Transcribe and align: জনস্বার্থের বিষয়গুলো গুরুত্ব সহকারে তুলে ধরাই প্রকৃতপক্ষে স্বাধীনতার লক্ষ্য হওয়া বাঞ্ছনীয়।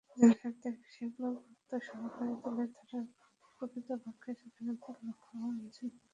জনস্বার্থের 0.11 0.75
বিষয়গুলো 0.81 1.27
গুরুত্ব 1.37 1.71
সহকারে 1.87 2.35
তুলে 2.43 2.65
ধরাই 2.75 3.05
প্রকৃতপক্ষে 3.57 4.31
স্বাধীনতার 4.39 4.95
লক্ষ্য 4.99 5.31
হওয়া 5.33 5.51
বাঞ্ছনীয়। 5.51 5.99